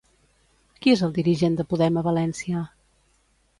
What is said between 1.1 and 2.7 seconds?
dirigent de Podem a València?